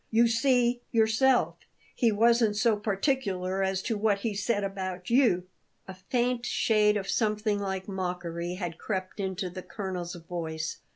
[0.09, 1.57] You see yourself,
[1.93, 5.43] he wasn't so particular as to what he said about you."
[5.87, 10.77] A faint shade of something like mockery had crept into the colonel's voice.